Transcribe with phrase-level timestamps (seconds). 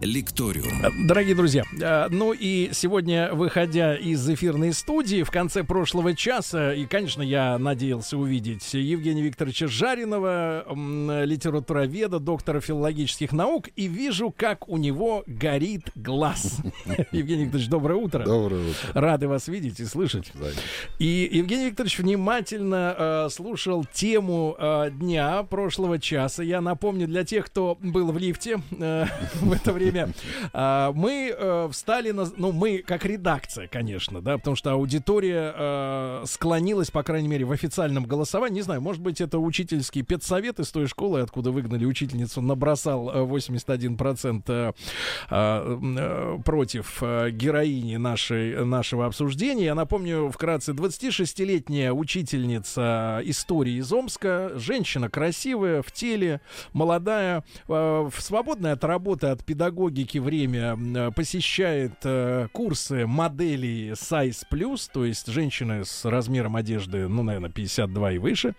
[0.00, 1.06] Лекториум.
[1.06, 6.84] Дорогие друзья, э, ну и сегодня, выходя из эфирной студии в конце прошлого часа, и,
[6.86, 10.66] конечно, я надеялся увидеть Евгения Викторовича Жаринова,
[11.24, 16.58] литературоведа, доктора филологических наук, и вижу, как у него горит глаз.
[17.12, 18.24] Евгений Викторович, доброе утро.
[18.24, 19.00] Доброе утро.
[19.00, 20.32] Рады вас видеть и слышать.
[20.98, 26.42] И Евгений Викторович внимательно э, слушал тему э, дня прошлого часа.
[26.42, 29.06] Я напомню для тех, кто был в лифте э,
[29.40, 30.14] в это время, время
[30.52, 32.26] э, мы э, встали на...
[32.36, 37.52] Ну, мы как редакция, конечно, да, потому что аудитория э, склонилась, по крайней мере, в
[37.52, 38.56] официальном голосовании.
[38.56, 44.42] Не знаю, может быть, это учительский педсовет из той школы, откуда выгнали учительницу, набросал 81%
[44.48, 44.72] э,
[45.30, 49.66] э, против героини нашей, нашего обсуждения.
[49.66, 56.40] Я напомню вкратце, 26-летняя учительница истории из Омска, женщина красивая, в теле,
[56.72, 64.88] молодая, свободная от работы, от педагога педагогики время э, посещает э, курсы моделей Size Plus,
[64.92, 68.54] то есть женщины с размером одежды, ну, наверное, 52 и выше.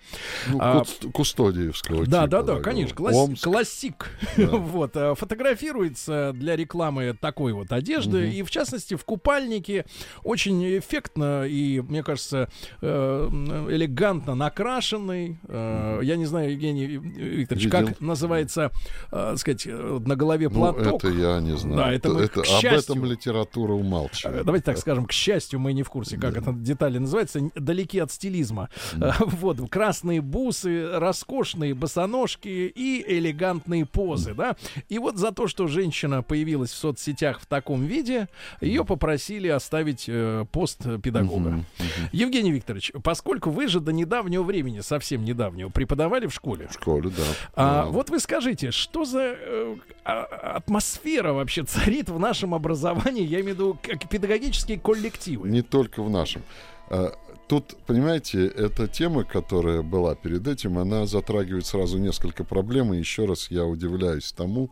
[0.48, 4.12] Ну, а, кустодиевского Да, типа, да, да, да, конечно, класс, классик.
[4.38, 4.48] Да.
[4.52, 8.28] вот, э, фотографируется для рекламы такой вот одежды, угу.
[8.28, 9.86] и, в частности, в купальнике
[10.24, 12.48] очень эффектно и, мне кажется,
[12.82, 13.30] э,
[13.72, 15.40] элегантно накрашенный.
[15.48, 17.88] Э, я не знаю, Евгений Викторович, Видел.
[17.88, 18.72] как называется,
[19.12, 21.07] э, сказать, на голове ну, платок.
[21.08, 21.78] Это я не знаю.
[21.78, 24.46] Да, это, мы, это, об счастью, этом литература умалчивает.
[24.46, 26.40] Давайте так скажем, к счастью, мы не в курсе, как да.
[26.40, 28.70] это детали называется, далеки от стилизма.
[28.96, 29.16] Да.
[29.20, 34.56] Вот, красные бусы, роскошные босоножки и элегантные позы, да.
[34.90, 38.28] И вот за то, что женщина появилась в соцсетях в таком виде,
[38.62, 41.48] ее попросили оставить э, пост педагога.
[41.48, 42.10] Угу, угу.
[42.12, 46.68] Евгений Викторович, поскольку вы же до недавнего времени, совсем недавнего, преподавали в школе.
[46.70, 47.24] В школе, да.
[47.56, 47.90] А, да.
[47.90, 50.24] Вот вы скажите, что за э, а,
[50.56, 55.50] атмосфера атмосфера вообще царит в нашем образовании, я имею в виду как педагогические коллективы?
[55.50, 56.44] Не только в нашем.
[56.90, 57.12] А,
[57.48, 62.94] тут, понимаете, эта тема, которая была перед этим, она затрагивает сразу несколько проблем.
[62.94, 64.70] И еще раз я удивляюсь тому,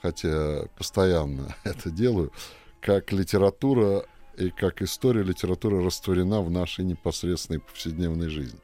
[0.00, 2.32] хотя постоянно это делаю,
[2.80, 4.04] как литература
[4.38, 8.58] и как история литературы растворена в нашей непосредственной повседневной жизни.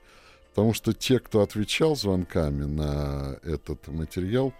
[0.50, 4.52] Потому что те, кто отвечал звонками на этот материал,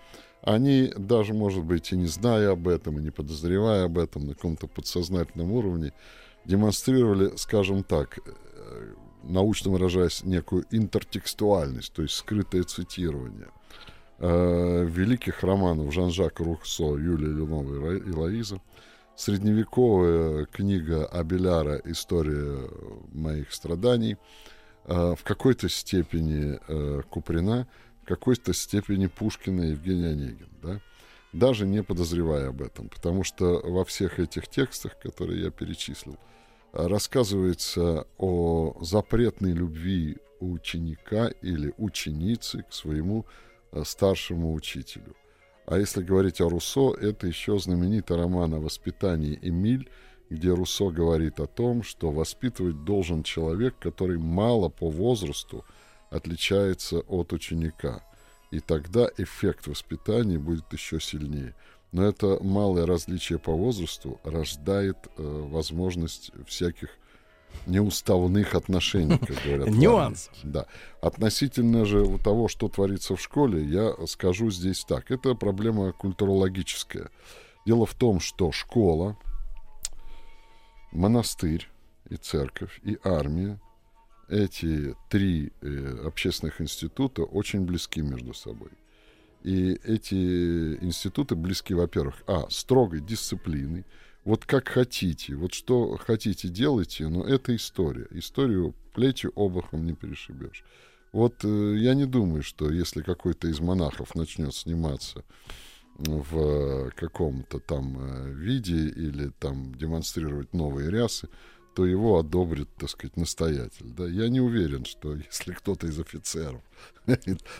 [0.43, 4.35] они даже, может быть, и не зная об этом, и не подозревая об этом на
[4.35, 5.93] каком-то подсознательном уровне,
[6.45, 8.95] демонстрировали, скажем так, э,
[9.25, 13.49] научно выражаясь, некую интертекстуальность, то есть скрытое цитирование
[14.19, 18.61] э, великих романов Жан-Жака Рухсо, Юлия Ленова и Лоиза,
[19.17, 22.71] средневековая книга Абеляра «История
[23.13, 24.17] моих страданий»,
[24.85, 26.59] э, в какой-то степени
[27.11, 27.67] Куприна–
[28.09, 30.81] какой-то степени Пушкина и Евгения Онегин, да,
[31.35, 36.17] даже не подозревая об этом, потому что во всех этих текстах, которые я перечислил,
[36.73, 43.27] рассказывается о запретной любви ученика или ученицы к своему
[43.73, 45.15] э, старшему учителю.
[45.67, 49.91] А если говорить о Руссо, это еще знаменитый роман о воспитании Эмиль,
[50.31, 55.67] где Руссо говорит о том, что воспитывать должен человек, который мало по возрасту–
[56.11, 58.03] отличается от ученика.
[58.51, 61.55] И тогда эффект воспитания будет еще сильнее.
[61.93, 66.91] Но это малое различие по возрасту рождает э, возможность всяких
[67.67, 69.69] неуставных отношений, как говорят.
[69.69, 70.31] Нюанс.
[70.43, 70.67] Да.
[71.01, 75.11] Относительно же того, что творится в школе, я скажу здесь так.
[75.11, 77.11] Это проблема культурологическая.
[77.67, 79.19] Дело в том, что школа,
[80.93, 81.69] монастырь
[82.09, 83.61] и церковь, и армия
[84.29, 88.71] эти три э, общественных института очень близки между собой.
[89.43, 93.85] И эти институты близки, во-первых, а, строгой дисциплиной.
[94.25, 98.07] Вот как хотите, вот что хотите делайте, но это история.
[98.11, 100.65] Историю плетью обухом не перешибешь.
[101.13, 105.25] Вот э, я не думаю, что если какой-то из монахов начнет сниматься
[105.99, 111.29] в каком-то там э, виде или там демонстрировать новые рясы,
[111.79, 113.87] то его одобрит, так сказать, настоятель.
[113.97, 114.05] Да?
[114.05, 116.61] Я не уверен, что если кто-то из офицеров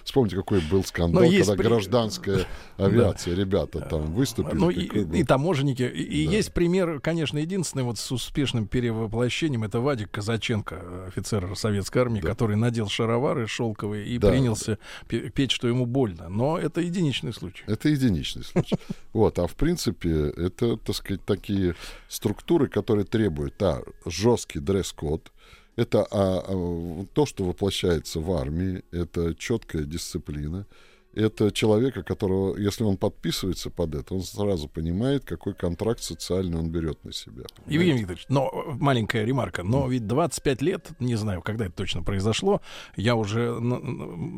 [0.05, 1.63] Вспомните, какой был скандал, когда при...
[1.63, 4.55] гражданская авиация, ребята там выступили.
[4.55, 4.85] Ну и,
[5.19, 5.83] и таможенники.
[5.83, 6.33] И, да.
[6.33, 12.29] есть пример, конечно, единственный вот с успешным перевоплощением, это Вадик Казаченко, офицер советской армии, да.
[12.29, 14.31] который надел шаровары шелковые и да.
[14.31, 16.29] принялся петь, что ему больно.
[16.29, 17.65] Но это единичный случай.
[17.67, 18.77] Это единичный случай.
[19.13, 21.75] Вот, а в принципе, это, так сказать, такие
[22.09, 25.33] структуры, которые требуют, а, жесткий дресс-код,
[25.77, 30.67] это а, а, то, что воплощается в армии, это четкая дисциплина,
[31.15, 36.71] это человека, которого, если он подписывается под это, он сразу понимает, какой контракт социальный он
[36.71, 37.45] берет на себя.
[37.67, 42.61] Евгений Викторович, но маленькая ремарка, но ведь 25 лет, не знаю, когда это точно произошло,
[42.97, 43.57] я уже,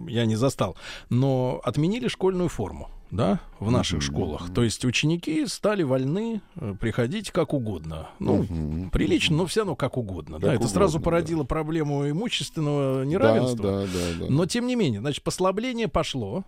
[0.09, 0.77] я не застал,
[1.09, 4.03] но отменили школьную форму да, в наших mm-hmm.
[4.03, 4.55] школах.
[4.55, 8.09] То есть ученики стали вольны э, приходить как угодно.
[8.19, 8.91] Ну, mm-hmm.
[8.91, 10.37] прилично, но все равно как угодно.
[10.37, 11.49] Как да, угодно, это сразу породило да.
[11.49, 13.65] проблему имущественного неравенства.
[13.65, 14.27] Да, да, да, да.
[14.29, 16.45] Но тем не менее, значит, послабление пошло.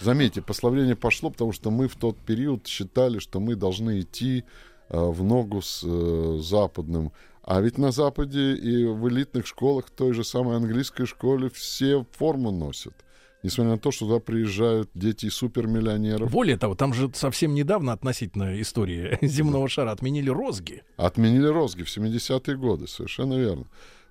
[0.00, 4.44] Заметьте, послабление пошло, потому что мы в тот период считали, что мы должны идти
[4.88, 7.12] э, в ногу с э, западным.
[7.42, 12.04] А ведь на Западе и в элитных школах, в той же самой английской школе, все
[12.12, 12.94] форму носят
[13.42, 16.30] несмотря на то, что туда приезжают дети супермиллионеров.
[16.30, 20.82] Более того, там же совсем недавно относительно истории земного шара отменили розги.
[20.96, 23.66] Отменили розги в 70-е годы, совершенно верно.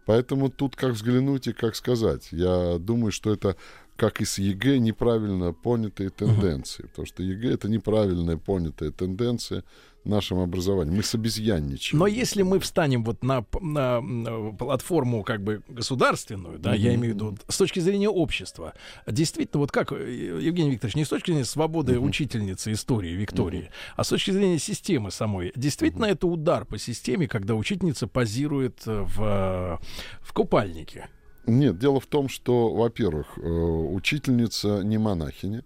[0.06, 2.30] Поэтому тут как взглянуть и как сказать.
[2.32, 3.58] Я думаю, что это
[3.98, 6.84] как и с ЕГЭ неправильно понятые тенденции.
[6.84, 9.64] Потому что ЕГЭ это неправильная понятая тенденция
[10.08, 10.96] нашем образовании.
[10.96, 12.00] Мы с обезьянничаем.
[12.00, 16.80] Но если мы встанем вот на, на, на платформу как бы государственную, да, mm-hmm.
[16.80, 18.74] я имею в виду с точки зрения общества,
[19.06, 22.08] действительно, вот как, э, Евгений Викторович, не с точки зрения свободы mm-hmm.
[22.08, 23.94] учительницы истории Виктории, mm-hmm.
[23.96, 26.12] а с точки зрения системы самой, действительно mm-hmm.
[26.12, 29.80] это удар по системе, когда учительница позирует в,
[30.22, 31.10] в купальнике.
[31.46, 35.64] Нет, дело в том, что, во-первых, э, учительница не монахиня,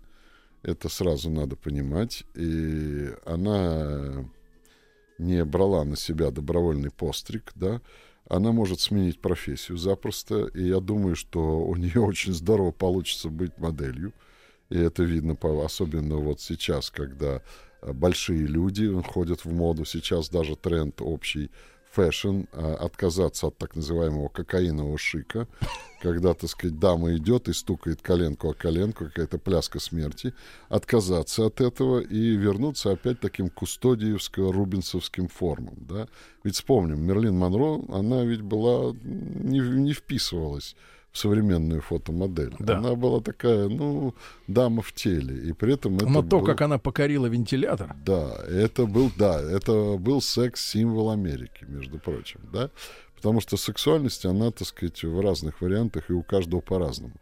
[0.63, 2.23] это сразу надо понимать.
[2.35, 4.25] И она
[5.17, 7.81] не брала на себя добровольный постриг, да,
[8.27, 13.57] она может сменить профессию запросто, и я думаю, что у нее очень здорово получится быть
[13.57, 14.13] моделью,
[14.69, 17.41] и это видно по, особенно вот сейчас, когда
[17.81, 21.51] большие люди ходят в моду, сейчас даже тренд общий
[21.91, 25.47] fashion, а, отказаться от так называемого кокаинового шика,
[26.01, 30.33] когда, так сказать, дама идет и стукает коленку о коленку, какая-то пляска смерти,
[30.69, 36.07] отказаться от этого и вернуться опять таким кустодиевско-рубенсовским формам, да.
[36.43, 40.75] Ведь вспомним, Мэрилин Монро, она ведь была, не, не вписывалась
[41.11, 42.55] в современную фотомодель.
[42.59, 42.77] Да.
[42.77, 44.15] Она была такая, ну,
[44.47, 45.49] дама в теле.
[45.49, 46.45] И при этом это Но то, был...
[46.45, 47.95] как она покорила вентилятор.
[48.05, 52.69] Да, это был, да, это был секс-символ Америки, между прочим, да.
[53.21, 57.13] Потому что сексуальность, она, так сказать, в разных вариантах и у каждого по-разному.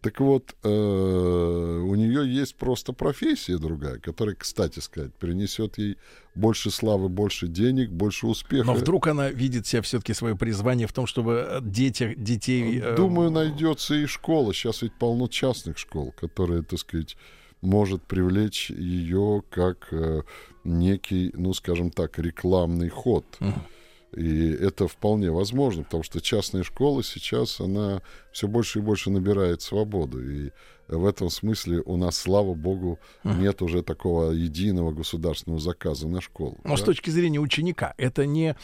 [0.00, 5.98] Так вот, э, у нее есть просто профессия другая, которая, кстати сказать, принесет ей
[6.34, 8.64] больше славы, больше денег, больше успеха.
[8.64, 12.80] Но вдруг она видит себя все-таки свое призвание в том, чтобы дети, детей...
[12.82, 12.96] Э...
[12.96, 14.54] Думаю, найдется и школа.
[14.54, 17.16] Сейчас ведь полно частных школ, которые, так сказать,
[17.60, 20.22] может привлечь ее как э,
[20.64, 23.24] некий, ну, скажем так, рекламный ход.
[23.38, 23.52] Uh-huh.
[24.14, 29.62] И это вполне возможно, потому что частная школа сейчас, она все больше и больше набирает
[29.62, 30.22] свободу.
[30.22, 30.50] И
[30.96, 33.38] в этом смысле у нас, слава богу, uh-huh.
[33.38, 36.58] нет уже такого единого государственного заказа на школу.
[36.64, 36.76] Но да?
[36.76, 38.56] с точки зрения ученика, это не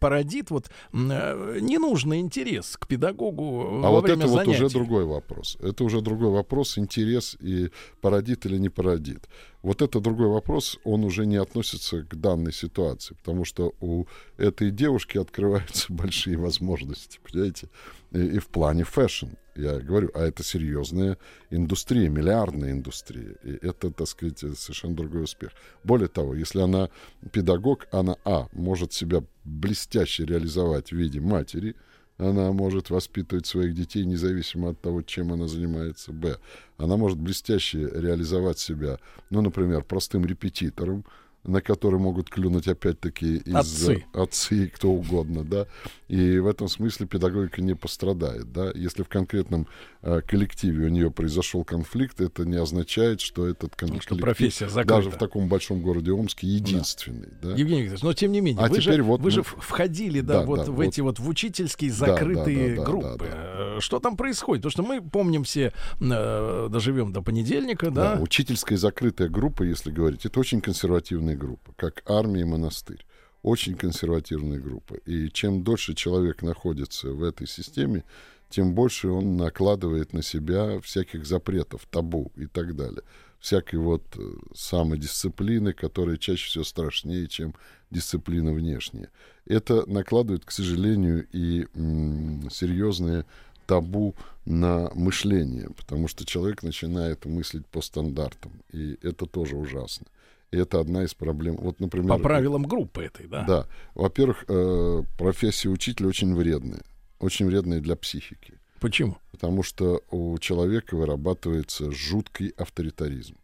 [0.00, 4.50] породит вот э, ненужный интерес к педагогу а во вот время это занятий.
[4.50, 5.56] вот уже другой вопрос.
[5.60, 7.70] Это уже другой вопрос, интерес и
[8.00, 9.28] породит или не породит.
[9.62, 14.70] Вот это другой вопрос, он уже не относится к данной ситуации, потому что у этой
[14.70, 17.68] девушки открываются большие возможности, понимаете,
[18.12, 19.28] и, и в плане fashion.
[19.54, 21.18] Я говорю, а это серьезная
[21.50, 23.36] индустрия, миллиардная индустрия.
[23.42, 25.50] И это, так сказать, совершенно другой успех.
[25.84, 26.88] Более того, если она
[27.32, 31.76] педагог, она, а, может себя блестяще реализовать в виде матери,
[32.18, 36.12] она может воспитывать своих детей независимо от того, чем она занимается.
[36.12, 36.38] Б.
[36.76, 38.98] Она может блестяще реализовать себя,
[39.30, 41.04] ну, например, простым репетитором,
[41.44, 44.04] на который могут клюнуть опять-таки из отцы.
[44.12, 45.66] отцы, кто угодно, да.
[46.08, 48.70] И в этом смысле педагогика не пострадает, да.
[48.74, 49.66] Если в конкретном
[50.02, 54.96] э, коллективе у нее произошел конфликт, это не означает, что этот конфликт что профессия закрыта.
[54.96, 57.50] даже в таком большом городе Омске единственный, да.
[57.50, 57.56] да?
[57.56, 59.30] Евгений Викторович, но тем не менее, а вы, теперь же, вот вы мы...
[59.30, 60.82] же входили, да, да вот да, в вот...
[60.82, 63.28] эти вот в учительские закрытые да, да, да, группы.
[63.30, 63.80] Да, да, да.
[63.80, 64.62] Что там происходит?
[64.62, 68.14] Потому что мы помним все, э, доживем до понедельника, да.
[68.14, 73.04] Да, учительская закрытая группа, если говорить, это очень консервативная консервативная группа, как армия и монастырь.
[73.42, 74.94] Очень консервативная группа.
[75.06, 78.04] И чем дольше человек находится в этой системе,
[78.50, 83.02] тем больше он накладывает на себя всяких запретов, табу и так далее.
[83.40, 84.22] Всякой вот э,
[84.54, 87.54] самодисциплины, которая чаще всего страшнее, чем
[87.90, 89.08] дисциплина внешняя.
[89.46, 91.66] Это накладывает, к сожалению, и
[92.50, 93.24] серьезные
[93.66, 100.06] табу на мышление, потому что человек начинает мыслить по стандартам, и это тоже ужасно.
[100.52, 101.56] И это одна из проблем.
[101.56, 103.44] Вот, например, По правилам группы этой, да?
[103.44, 103.66] Да.
[103.94, 106.82] Во-первых, э, профессия учителя очень вредная.
[107.18, 108.54] Очень вредная для психики.
[108.78, 109.16] Почему?
[109.30, 113.36] Потому что у человека вырабатывается жуткий авторитаризм.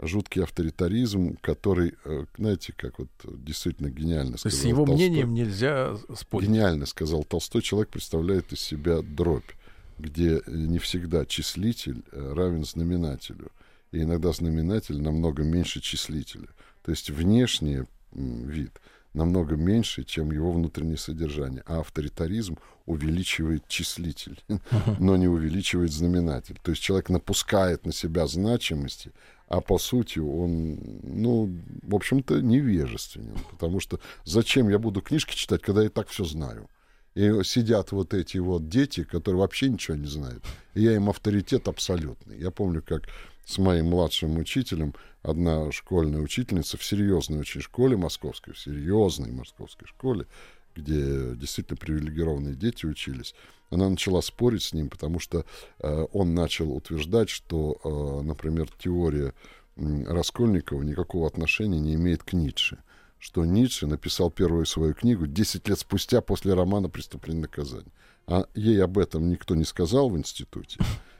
[0.00, 5.08] Жуткий авторитаризм, который, э, знаете, как вот действительно гениально То сказал есть с его Толстой.
[5.08, 6.48] мнением нельзя спорить.
[6.48, 7.62] Гениально сказал Толстой.
[7.62, 9.50] Человек представляет из себя дробь,
[9.98, 13.50] где не всегда числитель э, равен знаменателю.
[13.96, 16.48] И иногда знаменатель намного меньше числителя.
[16.82, 18.72] То есть внешний вид
[19.14, 21.62] намного меньше, чем его внутреннее содержание.
[21.64, 24.38] А авторитаризм увеличивает числитель,
[24.98, 26.58] но не увеличивает знаменатель.
[26.62, 29.12] То есть человек напускает на себя значимости,
[29.48, 33.38] а по сути он, ну, в общем-то, невежественен.
[33.50, 36.68] Потому что зачем я буду книжки читать, когда я так все знаю?
[37.14, 40.44] И сидят вот эти вот дети, которые вообще ничего не знают.
[40.74, 42.38] И я им авторитет абсолютный.
[42.38, 43.08] Я помню, как
[43.46, 49.86] с моим младшим учителем одна школьная учительница в серьезной очень школе московской, в серьезной московской
[49.86, 50.26] школе,
[50.74, 53.34] где действительно привилегированные дети учились,
[53.70, 55.44] она начала спорить с ним, потому что
[55.78, 59.32] э, он начал утверждать, что, э, например, теория
[59.76, 62.78] м, Раскольникова никакого отношения не имеет к Ницше.
[63.18, 67.92] Что Ницше написал первую свою книгу 10 лет спустя после романа «Преступление и наказание».
[68.26, 70.78] А ей об этом никто не сказал в институте.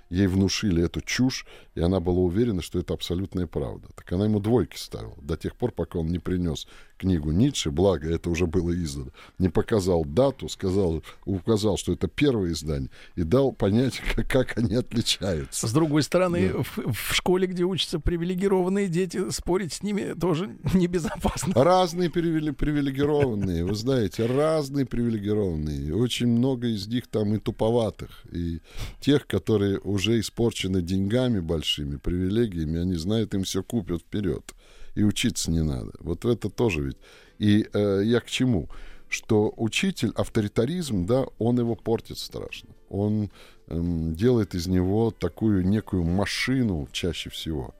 [0.08, 3.88] Ей внушили эту чушь, и она была уверена, что это абсолютная правда.
[3.96, 8.08] Так она ему двойки ставила до тех пор, пока он не принес книгу Ницше, благо
[8.08, 13.52] это уже было издано, не показал дату, сказал, указал, что это первое издание, и дал
[13.52, 15.66] понять, как, как они отличаются.
[15.68, 16.62] С другой стороны, Да.
[16.62, 21.52] в, в школе, где учатся привилегированные дети, спорить с ними тоже небезопасно.
[21.54, 25.94] Разные привили- привилегированные, вы знаете, разные привилегированные.
[25.94, 28.60] Очень много из них там и туповатых, и
[29.00, 34.54] тех, которые уже испорчены деньгами большими, привилегиями, они знают, им все купят вперед.
[34.94, 35.92] И учиться не надо.
[36.00, 36.96] Вот это тоже ведь.
[37.38, 38.68] И э, я к чему?
[39.08, 42.70] Что учитель, авторитаризм, да, он его портит страшно.
[42.88, 43.30] Он
[43.66, 47.74] эм, делает из него такую некую машину чаще всего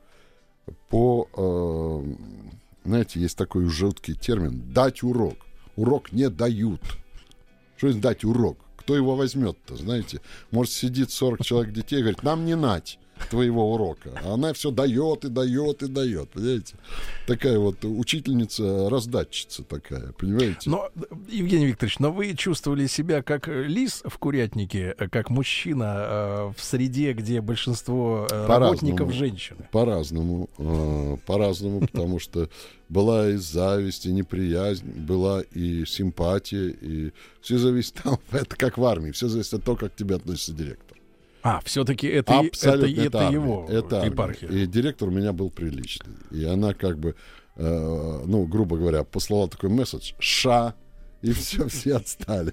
[0.89, 2.15] по, э,
[2.85, 5.37] знаете, есть такой жуткий термин «дать урок».
[5.77, 6.81] Урок не дают.
[7.77, 8.59] Что значит дать урок?
[8.87, 10.21] Кто его возьмет-то, знаете?
[10.53, 14.11] Может, сидит 40 человек детей и говорит, нам не нать твоего урока.
[14.25, 16.75] А она все дает и дает и дает, понимаете?
[17.27, 20.71] Такая вот учительница, раздатчица такая, понимаете?
[20.71, 20.89] Но,
[21.29, 27.13] Евгений Викторович, но вы чувствовали себя как лис в курятнике, как мужчина э, в среде,
[27.13, 29.69] где большинство э, работников женщины.
[29.73, 32.49] По-разному, э, по-разному, потому что
[32.89, 38.85] была и зависть, и неприязнь, была и симпатия, и все зависит там, это как в
[38.85, 40.86] армии, все зависит от того, как к тебе относится директор.
[41.43, 44.49] А, все-таки это, это, Абсолютно, это армия, его это епархия.
[44.49, 46.15] И директор у меня был приличный.
[46.31, 47.15] И она как бы,
[47.57, 50.75] э, ну, грубо говоря, послала такой месседж «Ша»,
[51.23, 52.53] и все, все отстали.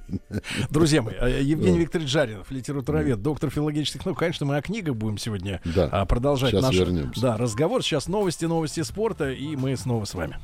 [0.70, 1.80] Друзья мои, э, Евгений.
[1.80, 4.18] Викторович Жаринов, литературовед, доктор филологических наук.
[4.20, 5.90] Конечно, мы о книгах будем сегодня Да.
[5.92, 7.22] а, продолжать Сейчас наш вернемся.
[7.22, 7.84] да, разговор.
[7.84, 10.38] Сейчас новости, новости спорта, и мы снова с вами.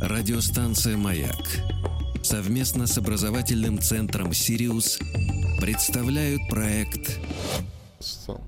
[0.00, 1.36] Радиостанция «Маяк»
[2.22, 4.98] совместно с образовательным центром «Сириус»
[5.60, 7.18] представляют проект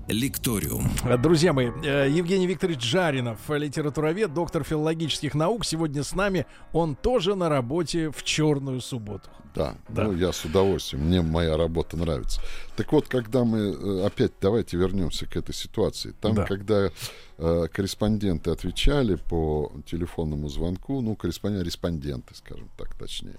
[0.07, 0.89] «Лекториум».
[1.21, 6.45] Друзья мои, э, Евгений Викторович Жаринов, литературовед, доктор филологических наук, сегодня с нами.
[6.73, 9.29] Он тоже на работе в черную субботу.
[9.55, 10.03] Да, Да.
[10.03, 12.41] ну я с удовольствием, мне моя работа нравится.
[12.75, 16.13] Так вот, когда мы, э, опять давайте вернемся к этой ситуации.
[16.21, 16.45] Там, Да.
[16.45, 16.91] когда
[17.39, 23.37] э, корреспонденты отвечали по телефонному звонку, ну, корреспонденты, респонденты, скажем так точнее,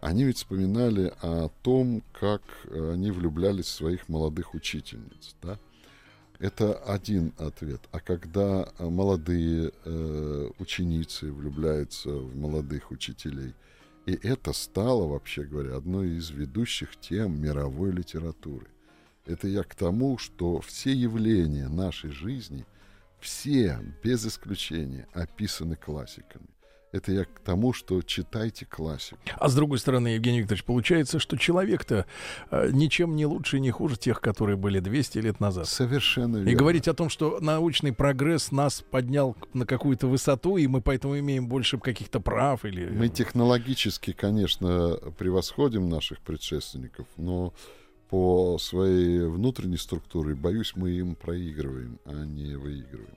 [0.00, 5.58] они ведь вспоминали о том, как э, они влюблялись в своих молодых учительниц, да?
[6.38, 7.82] Это один ответ.
[7.92, 13.54] А когда э, молодые э, ученицы влюбляются в молодых учителей,
[14.06, 18.68] и это стало, вообще говоря, одной из ведущих тем мировой литературы.
[19.26, 22.64] Это я к тому, что все явления нашей жизни,
[23.20, 26.48] все, без исключения, описаны классиками.
[26.92, 29.20] Это я к тому, что читайте классику.
[29.38, 32.04] А с другой стороны, Евгений Викторович, получается, что человек-то
[32.50, 35.68] э, ничем не лучше и не хуже тех, которые были 200 лет назад.
[35.68, 36.50] Совершенно верно.
[36.50, 41.16] И говорить о том, что научный прогресс нас поднял на какую-то высоту, и мы поэтому
[41.18, 42.88] имеем больше каких-то прав или...
[42.88, 47.54] Мы технологически, конечно, превосходим наших предшественников, но
[48.08, 53.14] по своей внутренней структуре, боюсь, мы им проигрываем, а не выигрываем.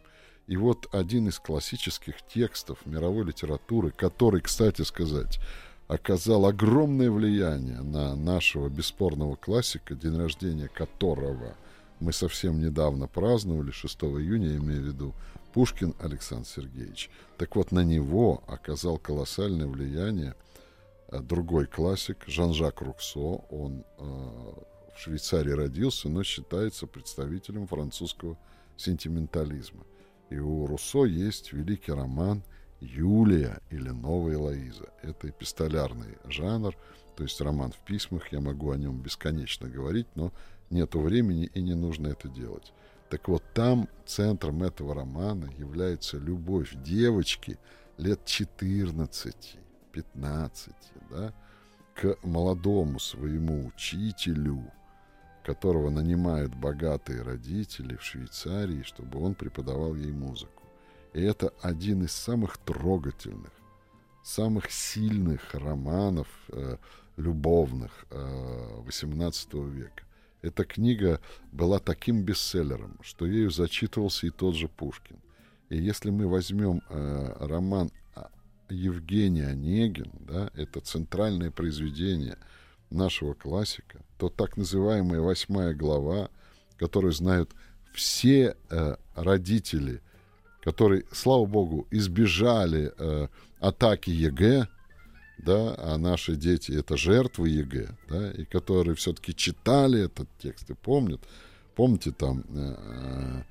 [0.48, 5.40] И вот один из классических текстов мировой литературы, который, кстати сказать,
[5.88, 11.56] оказал огромное влияние на нашего бесспорного классика, день рождения которого
[12.00, 15.14] мы совсем недавно праздновали, 6 июня, я имею в виду,
[15.54, 17.10] Пушкин Александр Сергеевич.
[17.38, 20.36] Так вот, на него оказал колоссальное влияние
[21.10, 23.44] э, другой классик Жан-Жак Руксо.
[23.50, 28.38] Он э, в Швейцарии родился, но считается представителем французского
[28.76, 29.86] сентиментализма.
[30.30, 32.44] И у Руссо есть великий роман
[32.80, 34.90] «Юлия» или «Новая Лоиза».
[35.02, 36.76] Это эпистолярный жанр,
[37.16, 38.32] то есть роман в письмах.
[38.32, 40.32] Я могу о нем бесконечно говорить, но
[40.70, 42.74] нету времени и не нужно это делать.
[43.10, 47.60] Так вот, там центром этого романа является любовь девочки
[47.98, 49.58] лет 14,
[49.92, 50.74] 15,
[51.12, 51.34] да,
[51.94, 54.64] к молодому своему учителю,
[55.44, 60.64] которого нанимают богатые родители в Швейцарии, чтобы он преподавал ей музыку.
[61.14, 63.52] И это один из самых трогательных,
[64.24, 66.78] самых сильных романов э,
[67.18, 70.04] любовных э, XVIII века.
[70.42, 71.22] Эта книга
[71.52, 75.18] была таким бестселлером, что ею зачитывался и тот же Пушкин.
[75.70, 78.30] И если мы возьмем э, роман а,
[78.70, 82.38] Евгения Онегин, да, это центральное произведение
[82.94, 86.30] нашего классика, то так называемая восьмая глава,
[86.78, 87.52] которую знают
[87.94, 90.02] все э, родители,
[90.62, 93.28] которые, слава богу, избежали э,
[93.60, 94.68] атаки ЕГЭ,
[95.40, 100.74] да, а наши дети это жертвы ЕГЭ, да, и которые все-таки читали этот текст и
[100.74, 101.22] помнят.
[101.76, 103.44] Помните там э,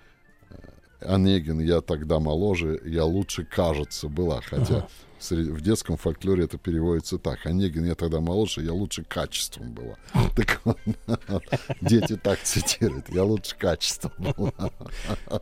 [0.50, 4.88] э, Онегин, я тогда моложе, я лучше, кажется, была, хотя
[5.30, 7.46] в детском фольклоре это переводится так.
[7.46, 9.96] Онегин, я тогда моложе, я лучше качеством была.
[10.34, 10.62] Так
[11.80, 14.52] дети так цитируют, я лучше качеством была.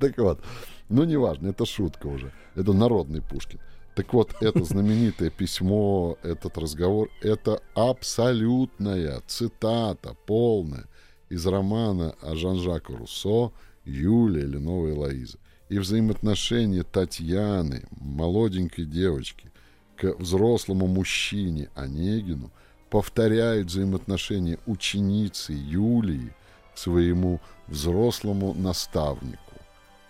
[0.00, 0.40] Так вот,
[0.88, 3.60] ну неважно, это шутка уже, это народный Пушкин.
[3.94, 10.86] Так вот, это знаменитое письмо, этот разговор, это абсолютная цитата, полная,
[11.28, 13.52] из романа о Жан-Жаку Руссо
[13.84, 15.38] «Юлия или новая Лоиза».
[15.68, 19.50] И взаимоотношения Татьяны, молоденькой девочки,
[19.96, 22.50] к взрослому мужчине Онегину
[22.90, 26.34] повторяют взаимоотношения ученицы Юлии
[26.74, 29.54] к своему взрослому наставнику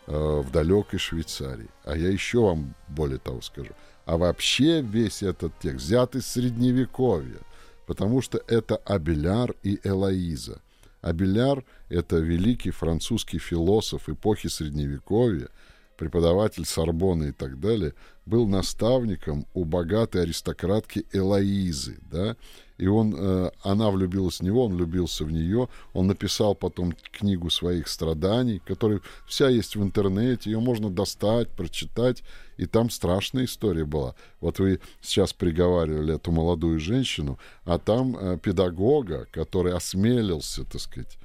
[0.06, 1.68] э, в далекой Швейцарии.
[1.84, 3.70] А я еще вам более того скажу.
[4.06, 7.38] А вообще весь этот текст взят из Средневековья,
[7.86, 10.60] потому что это Абеляр и Элоиза.
[11.04, 15.50] Абеляр— это великий французский философ эпохи Средневековья,
[15.96, 17.94] преподаватель Сорбоны и так далее,
[18.26, 22.36] был наставником у богатой аристократки Элоизы, да,
[22.78, 27.50] и он, э, она влюбилась в него, он влюбился в нее, он написал потом книгу
[27.50, 32.22] своих страданий, которая вся есть в интернете, ее можно достать, прочитать,
[32.56, 34.14] и там страшная история была.
[34.40, 41.18] Вот вы сейчас приговаривали эту молодую женщину, а там э, педагога, который осмелился, так сказать,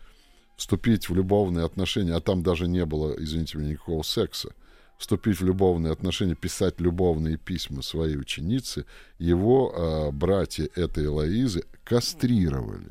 [0.60, 4.50] вступить в любовные отношения, а там даже не было, извините меня, никакого секса,
[4.98, 8.86] вступить в любовные отношения, писать любовные письма своей ученице,
[9.17, 12.88] его э, братья этой Лоизы кастрировали.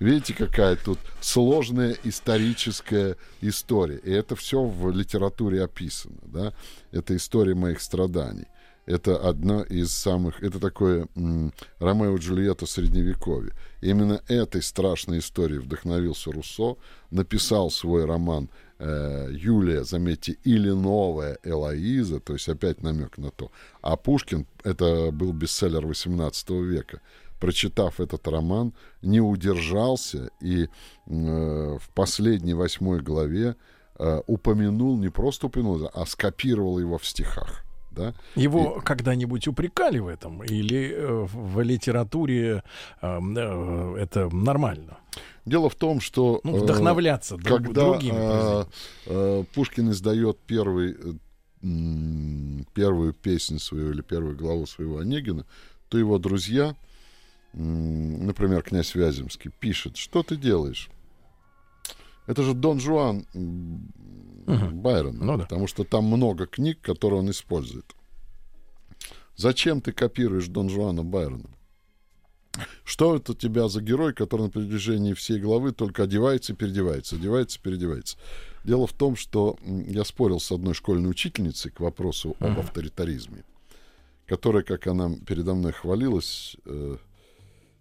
[0.00, 3.96] Видите, какая тут сложная историческая история.
[3.96, 6.18] И это все в литературе описано.
[6.24, 6.52] Да?
[6.92, 8.46] Это история моих страданий.
[8.86, 10.42] Это одна из самых...
[10.42, 11.08] Это такое
[11.78, 13.52] Ромео и Джульетта Средневековья.
[13.80, 16.76] Именно этой страшной историей вдохновился Руссо,
[17.10, 23.50] написал свой роман э, Юлия, заметьте, или новая Элоиза, то есть опять намек на то.
[23.80, 27.00] А Пушкин, это был бестселлер 18 века,
[27.40, 30.68] прочитав этот роман, не удержался и э,
[31.06, 33.56] в последней восьмой главе
[33.98, 37.64] э, упомянул, не просто упомянул, а скопировал его в стихах.
[37.94, 38.14] Да?
[38.34, 38.84] Его и...
[38.84, 40.42] когда-нибудь упрекали в этом?
[40.42, 42.62] Или э, в литературе
[43.00, 44.98] э, э, это нормально?
[45.46, 46.40] Дело в том, что...
[46.44, 48.16] Ну, вдохновляться э, друг, когда, другими.
[48.16, 48.64] Э,
[49.06, 50.96] э, Пушкин издает первый,
[51.62, 55.46] э, первую песню свою или первую главу своего Онегина,
[55.88, 56.74] то его друзья,
[57.52, 60.88] э, например, князь Вяземский, пишет, что ты делаешь?
[62.26, 63.26] Это же Дон Жуан
[64.46, 64.70] угу.
[64.70, 65.44] Байрона, ну, да.
[65.44, 67.94] потому что там много книг, которые он использует.
[69.36, 71.50] Зачем ты копируешь Дон Жуана Байрона?
[72.84, 77.60] Что это у тебя за герой, который на протяжении всей главы только одевается, переодевается, одевается,
[77.60, 78.16] переодевается?
[78.64, 83.44] Дело в том, что я спорил с одной школьной учительницей к вопросу об авторитаризме,
[84.26, 86.96] которая, как она передо мной хвалилась, э,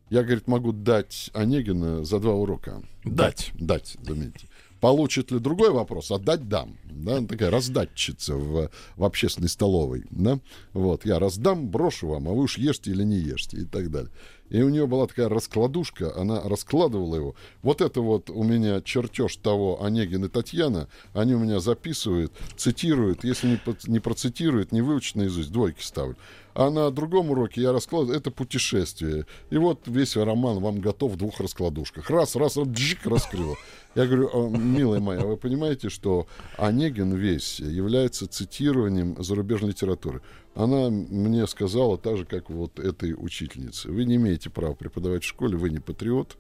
[0.10, 2.84] Я, говорит, могу дать Онегина за два урока.
[3.04, 3.52] Дать.
[3.54, 4.48] Дать, заметьте.
[4.84, 6.12] Получит ли другой вопрос?
[6.12, 6.78] Отдать дам.
[6.84, 10.04] Да, такая раздатчица в, в общественной столовой.
[10.10, 10.42] Да?
[10.74, 14.12] Вот, я раздам, брошу вам, а вы уж ешьте или не ешьте и так далее.
[14.54, 17.36] И у нее была такая раскладушка, она раскладывала его.
[17.64, 23.24] Вот это вот у меня чертеж того Онегин и Татьяна, они у меня записывают, цитируют.
[23.24, 26.16] Если не, не процитируют, не выучат наизусть, двойки ставлю.
[26.54, 29.26] А на другом уроке я раскладываю, это путешествие.
[29.50, 32.12] И вот весь роман вам готов в двух раскладушках.
[32.12, 33.56] Раз, раз, раз, джик, раскрыла.
[33.96, 40.22] Я говорю, «А, милая моя, вы понимаете, что Онегин весь является цитированием зарубежной литературы?
[40.56, 43.90] Она мне сказала так же, как вот этой учительнице.
[43.90, 46.38] Вы не имеете права преподавать в школе, вы не патриот,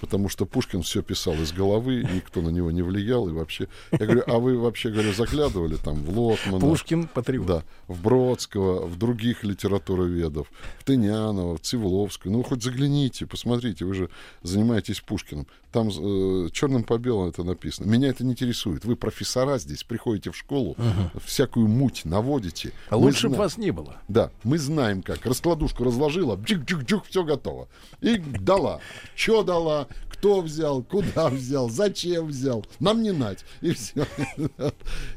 [0.00, 3.68] потому что Пушкин все писал из головы, никто на него не влиял и вообще.
[3.92, 6.60] Я говорю, а вы вообще, говорю, заглядывали там в Лотмана?
[6.60, 7.46] Пушкин патриот.
[7.46, 12.32] Да, в Бродского, в других литературоведов, в Тынянова, в Цивловскую.
[12.32, 14.10] Ну, хоть загляните, посмотрите, вы же
[14.42, 15.46] занимаетесь Пушкиным.
[15.72, 17.86] Там э, черным по белому это написано.
[17.86, 18.84] Меня это не интересует.
[18.84, 22.72] Вы профессора здесь, приходите в школу, uh всякую муть наводите.
[22.88, 24.00] А лучше бы вас не было.
[24.08, 25.26] Да, мы знаем как.
[25.26, 27.68] Раскладушку разложила, джик-джик-джик, все готово.
[28.00, 28.80] И дала.
[29.14, 29.75] Что дала,
[30.08, 32.64] кто взял, куда взял, зачем взял.
[32.80, 33.44] Нам не нать.
[33.60, 34.06] И все.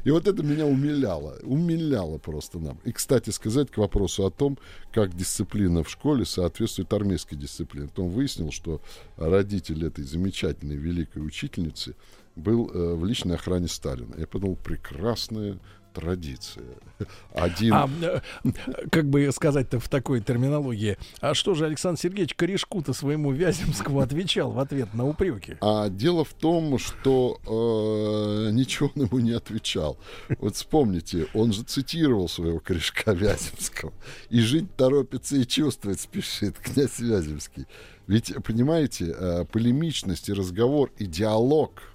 [0.04, 1.38] И вот это меня умиляло.
[1.42, 2.78] Умиляло просто нам.
[2.84, 4.58] И, кстати сказать, к вопросу о том,
[4.92, 7.88] как дисциплина в школе соответствует армейской дисциплине.
[7.88, 8.80] Потом выяснил, что
[9.16, 11.94] родитель этой замечательной великой учительницы
[12.36, 14.14] был э, в личной охране Сталина.
[14.16, 15.58] Я подумал, прекрасная
[15.92, 16.64] традиция.
[17.34, 17.74] Один...
[17.74, 18.20] А, э,
[18.90, 24.52] как бы сказать-то в такой терминологии, а что же Александр Сергеевич корешку-то своему Вяземскому отвечал
[24.52, 25.56] в ответ на упреки?
[25.60, 29.98] А дело в том, что э, ничего он ему не отвечал.
[30.38, 33.92] Вот вспомните, он же цитировал своего корешка Вяземского.
[34.28, 37.66] И жить торопится и чувствовать спешит князь Вяземский.
[38.06, 41.89] Ведь, понимаете, э, полемичность и разговор, и диалог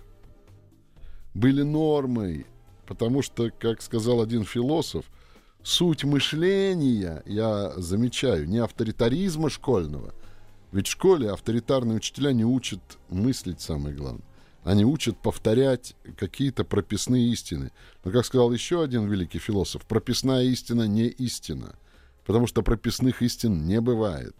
[1.36, 2.48] были нормой
[2.86, 5.06] Потому что, как сказал один философ,
[5.64, 10.14] суть мышления, я замечаю, не авторитаризма школьного.
[10.72, 14.26] Ведь в школе авторитарные учителя не учат мыслить, самое главное.
[14.64, 17.72] Они учат повторять какие-то прописные истины.
[18.04, 21.76] Но, как сказал еще один великий философ, прописная истина не истина.
[22.26, 24.36] Потому что прописных истин не бывает.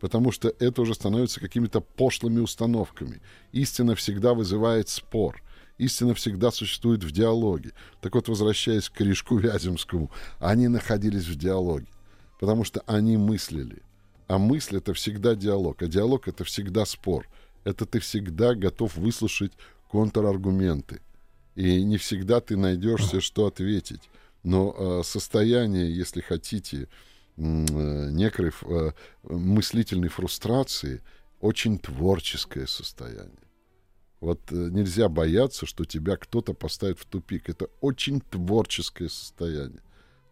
[0.00, 3.22] Потому что это уже становится какими-то пошлыми установками.
[3.52, 5.40] Истина всегда вызывает спор–
[5.78, 7.72] Истина всегда существует в диалоге.
[8.00, 11.88] Так вот, возвращаясь к корешку Вяземскому, они находились в диалоге,
[12.38, 13.82] потому что они мыслили.
[14.28, 17.28] А мысль— это всегда диалог, а диалог— это всегда спор.
[17.64, 19.52] Это ты всегда готов выслушать
[19.90, 21.00] контраргументы.
[21.56, 24.08] И не всегда ты найдешься, что ответить.
[24.42, 26.88] Но э, состояние, если хотите,
[27.36, 31.02] э, некой э, мыслительной фрустрации,
[31.40, 33.43] очень творческое состояние.
[34.24, 37.50] Вот э, нельзя бояться, что тебя кто-то поставит в тупик.
[37.50, 39.82] Это очень творческое состояние.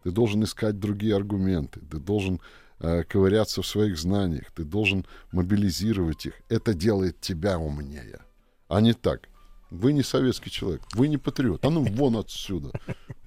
[0.03, 2.41] Ты должен искать другие аргументы, ты должен
[2.79, 6.33] э, ковыряться в своих знаниях, ты должен мобилизировать их.
[6.49, 8.21] Это делает тебя умнее,
[8.67, 9.29] а не так.
[9.69, 11.63] Вы не советский человек, вы не патриот.
[11.63, 12.71] А ну вон отсюда.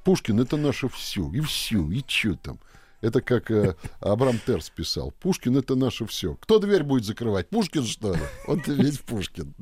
[0.02, 2.59] Пушкин это наше все, и все, и что там.
[3.01, 5.13] Это как э, Абрам Терс писал.
[5.21, 6.35] Пушкин— это наше все.
[6.37, 7.49] Кто дверь будет закрывать?
[7.49, 8.21] Пушкин, что ли?
[8.47, 9.55] Он ведь Пушкин.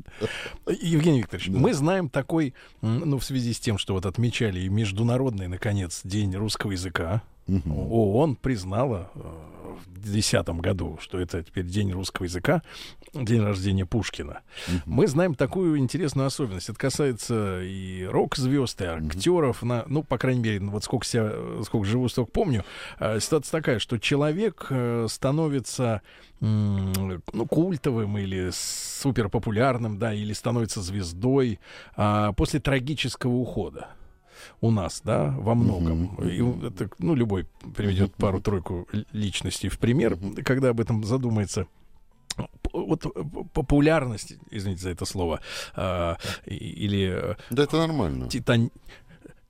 [0.67, 1.59] Евгений Викторович, да.
[1.59, 6.35] мы знаем такой, ну, в связи с тем, что вот отмечали и международный, наконец, День
[6.37, 7.23] русского языка.
[7.47, 7.73] Угу.
[7.73, 9.21] ООН признала э,
[9.87, 12.63] в 2010 году, что это теперь День русского языка,
[13.13, 14.41] день рождения Пушкина.
[14.69, 14.81] Uh-huh.
[14.87, 16.69] Мы знаем такую интересную особенность.
[16.69, 19.63] Это касается и рок-звезд, и актеров.
[19.63, 19.67] Uh-huh.
[19.67, 21.33] На, ну, по крайней мере, вот сколько, себя,
[21.65, 22.65] сколько живу, столько помню.
[22.99, 26.03] А, ситуация такая, что человек э, становится
[26.41, 31.59] ну, культовым или суперпопулярным, да, или становится звездой
[31.97, 33.89] а, после трагического ухода
[34.61, 36.15] у нас, да, во многом.
[36.17, 41.67] И это, ну, любой приведет пару-тройку личностей в пример, когда об этом задумается
[42.73, 43.07] вот
[43.53, 45.41] популярность, извините за это слово,
[45.77, 47.37] э, или...
[47.51, 48.29] Да это нормально.
[48.29, 48.71] Титан,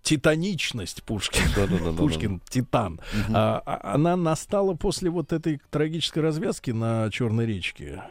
[0.02, 2.50] титаничность Пушкина, да, да, да, Пушкин да, да.
[2.52, 3.33] Титан, угу.
[3.35, 8.02] а, она настала после вот этой трагической развязки на Черной речке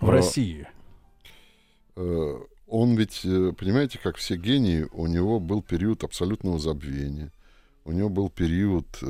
[0.00, 0.68] в а, России.
[1.96, 2.40] Э,
[2.72, 7.30] он ведь, э, понимаете, как все гении, у него был период абсолютного забвения.
[7.84, 9.06] У него был период э,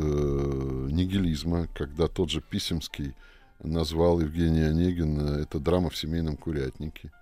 [0.90, 3.14] нигилизма, когда тот же Писемский
[3.62, 7.12] назвал Евгения Онегина это драма в семейном курятнике.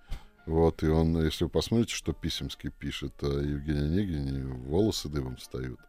[0.47, 5.79] Вот, и он, если вы посмотрите, что Писемский пишет о Евгении Онегине, волосы дыбом встают.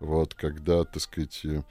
[0.00, 1.62] Вот, когда, так сказать, э,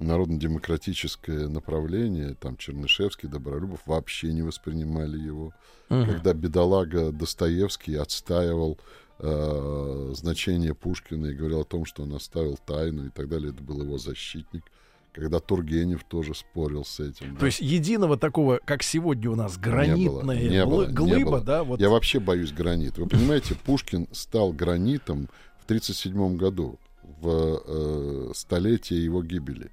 [0.00, 5.52] народно-демократическое направление, там Чернышевский, Добролюбов, вообще не воспринимали его.
[5.88, 6.06] Мгм.
[6.06, 8.78] Когда бедолага Достоевский отстаивал
[9.18, 13.62] э, значение Пушкина и говорил о том, что он оставил тайну и так далее, это
[13.62, 14.64] был его защитник.
[15.12, 17.34] Когда Тургенев тоже спорил с этим.
[17.34, 17.46] То да.
[17.46, 21.40] есть единого такого, как сегодня у нас гранитная не было, не глыба, было.
[21.40, 22.96] да, вот Я вообще боюсь гранит.
[22.96, 26.78] Вы понимаете, Пушкин стал гранитом в 1937 году,
[27.20, 29.70] в э, столетие его гибели,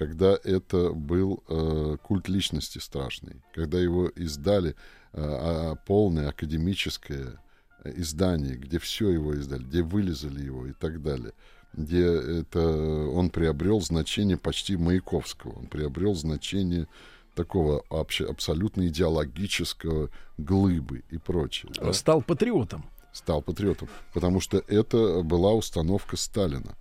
[0.00, 4.74] когда это был э, культ личности страшный, когда его издали э,
[5.12, 7.38] а, полное академическое
[7.84, 11.34] э, издание, где все его издали, где вылезали его и так далее,
[11.74, 16.88] где это он приобрел значение почти Маяковского, он приобрел значение
[17.34, 20.08] такого вообще абсолютно идеологического
[20.38, 21.72] глыбы и прочее.
[21.78, 22.86] да стал патриотом.
[23.12, 26.74] стал патриотом, потому что это была установка Сталина.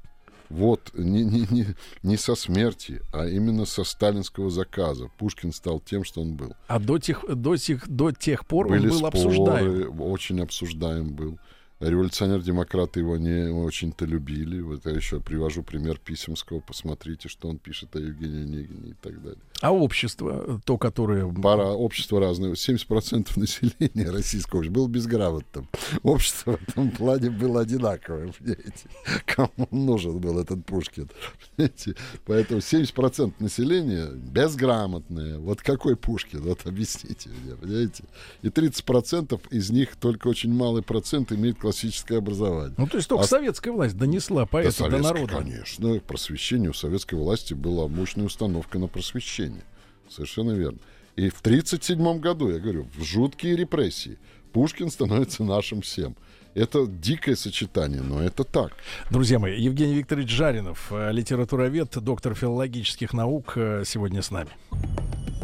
[0.50, 1.66] Вот не, не, не,
[2.02, 6.56] не со смерти, а именно со сталинского заказа Пушкин стал тем, что он был.
[6.68, 10.02] А до тех, до тех, до тех пор Были он был споры, обсуждаем.
[10.02, 11.40] очень обсуждаем был.
[11.80, 14.60] Революционер-демократы его не очень-то любили.
[14.60, 16.60] Вот я еще привожу пример Писемского.
[16.60, 19.40] Посмотрите, что он пишет о Евгении Онегине и так далее.
[19.62, 21.32] А общество, то, которое...
[21.32, 22.54] Пара общества разные.
[22.54, 25.70] 70% населения российского было безграмотным.
[26.04, 28.90] Общество в этом плане было одинаковое, понимаете?
[29.26, 31.10] Кому нужен был этот Пушкин?
[31.56, 31.96] Понимаете?
[32.26, 35.40] Поэтому 70% населения безграмотное.
[35.40, 36.42] Вот какой Пушкин?
[36.42, 38.04] Вот объясните мне, понимаете?
[38.42, 42.74] И 30% из них, только очень малый процент, имеет классическое образование.
[42.78, 45.38] Ну, то есть только А- советская власть донесла поэта до советская, народа.
[45.38, 49.62] Конечно, просвещение у советской власти была мощная установка на просвещение.
[50.10, 50.80] Совершенно верно.
[51.16, 54.18] И в 1937 году, я говорю, в жуткие репрессии
[54.52, 56.16] Пушкин становится нашим всем.
[56.56, 58.72] Это дикое сочетание, но это так.
[59.12, 64.50] Друзья мои, Евгений Викторович Жаринов, э, литературовед, доктор филологических наук, э, сегодня с нами.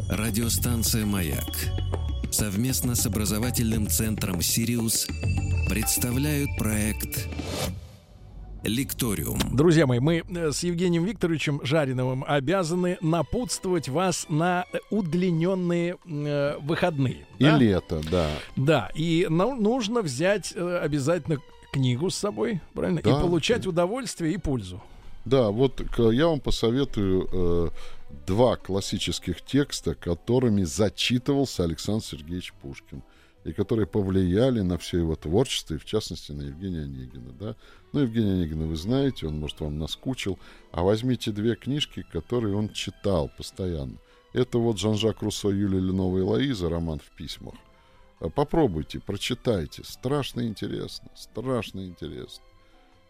[0.09, 1.45] Радиостанция «Маяк»
[2.31, 5.07] совместно с образовательным центром «Сириус»
[5.69, 7.27] представляют проект
[8.63, 9.39] «Лекториум».
[9.51, 17.25] Друзья мои, мы э, с Евгением Викторовичем Жариновым обязаны напутствовать вас на удлиненные э, выходные.
[17.39, 17.57] И да?
[17.57, 18.29] лето, да.
[18.55, 21.37] Да, и нам нужно взять э, обязательно
[21.71, 23.01] книгу с собой, правильно?
[23.01, 24.81] Да, и получать удовольствие и пользу.
[25.25, 27.69] Да, вот я вам посоветую э,
[28.27, 33.01] два классических текста, которыми зачитывался Александр Сергеевич Пушкин
[33.45, 37.31] и которые повлияли на все его творчество, и в частности на Евгения Онегина.
[37.31, 37.55] Да?
[37.93, 40.39] Ну, Евгения Онегина вы знаете, он, может, вам наскучил.
[40.71, 43.97] А возьмите две книжки, которые он читал постоянно.
[44.33, 47.53] Это вот Жан-Жак Руссо, Юлия Ленова и Лоиза, роман в письмах.
[48.19, 49.83] А Попробуйте, прочитайте.
[49.83, 52.43] Страшно интересно, страшно интересно.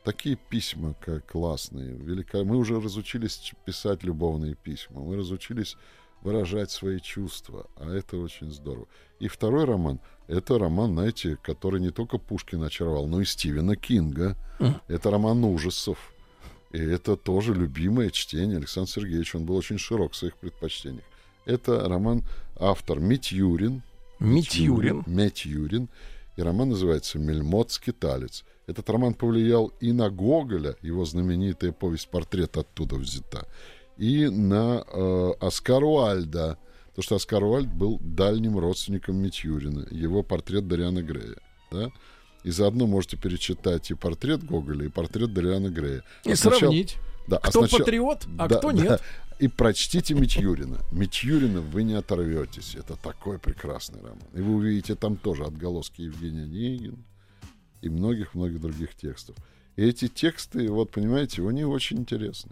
[0.04, 2.44] Такие письма как классные, велика...
[2.44, 5.78] Мы уже разучились писать любовные письма, мы разучились
[6.26, 8.88] выражать свои чувства, а это очень здорово.
[9.20, 14.36] И второй роман, это роман, знаете, который не только Пушкин очаровал, но и Стивена Кинга.
[14.60, 14.82] Мгм.
[14.88, 15.98] Это роман ужасов.
[16.72, 19.38] И это тоже любимое чтение Александра Сергеевича.
[19.38, 21.06] Он был очень широк в своих предпочтениях.
[21.46, 22.24] Это роман
[22.60, 23.84] автор Митюрин,
[24.20, 25.04] Митюрин.
[25.06, 25.90] Метьюрин.
[26.38, 28.44] И роман называется «Мельмот скиталец».
[28.68, 33.48] Этот роман повлиял и на Гоголя, его знаменитая повесть «Портрет оттуда взята»,
[33.98, 36.58] и на э, Оскара Уальда,
[36.90, 41.38] потому что Оскар Уальд был дальним родственником Митюрина, его портрет Дариана Грея.
[41.72, 41.90] Да?
[42.44, 46.04] И заодно можете перечитать и портрет Гоголя, и портрет Дариана Грея.
[46.26, 48.84] И А сравнить, Да, а кто сначала- патриот, а да, кто да.
[48.84, 49.02] нет.
[49.40, 50.78] И прочтите Митюрина.
[50.94, 52.76] Митюрина вы не оторветесь.
[52.76, 54.20] Это такой прекрасный роман.
[54.34, 56.98] И вы увидите там тоже отголоски Евгения Онегина
[57.82, 59.36] и многих-многих других текстов.
[59.76, 62.52] И эти тексты, вот понимаете, они очень интересны.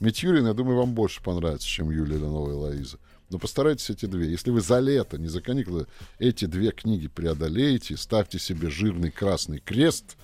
[0.00, 2.98] Митюрин, я думаю, вам больше понравится, чем Юлия Ленова и Лоиза.
[3.30, 4.30] Но постарайтесь эти две.
[4.30, 5.86] Если вы за лето, не за каникулы,
[6.18, 10.16] эти две книги преодолеете, ставьте себе жирный красный крест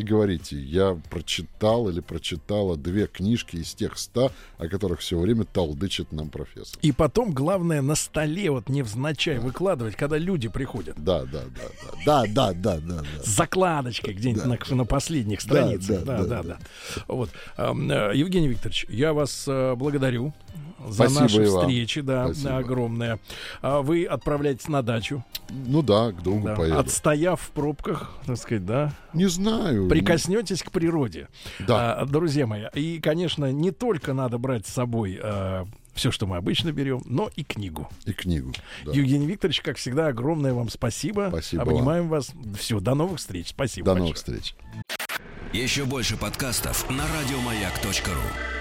[0.00, 5.44] и говорите, я прочитал или прочитала две книжки из тех ста, о которых все время
[5.44, 6.78] толдычит нам профессор.
[6.82, 10.96] И потом, главное, на столе вот невзначай выкладывать, когда люди приходят.
[11.02, 15.44] Да, да, да, да, да, да, да, да, С закладочкой где-нибудь на, на последних Да,
[15.44, 16.04] страницах.
[16.04, 16.58] да, Да, да, да, да.
[17.06, 17.30] Вот.
[17.56, 20.32] Ам, э, Евгений Викторович, я вас э, благодарю
[20.88, 21.60] за Спасибо наши вам.
[21.62, 22.56] встречи, да, Спасибо.
[22.58, 23.18] огромное.
[23.62, 26.78] А Вы отправляетесь на дачу, Ну да, к другу да, поеду.
[26.78, 29.88] отстояв в пробках, так сказать, да, Не знаю.
[29.88, 31.28] прикоснетесь к природе.
[31.60, 31.94] Да.
[31.94, 35.20] А, друзья мои, и, конечно, не только надо брать с собой
[35.92, 37.88] все, что мы обычно берем, но и книгу.
[38.06, 38.52] И книгу.
[38.86, 38.92] да.
[38.92, 41.26] Евгений Викторович, как всегда, огромное вам спасибо.
[41.30, 42.30] Спасибо Обнимаем вас.
[42.58, 43.48] Все, до новых встреч.
[43.48, 43.84] Спасибо.
[43.86, 44.04] До большое.
[44.04, 44.54] новых встреч.
[45.52, 48.59] Еще больше подкастов на радиомаяк.ру.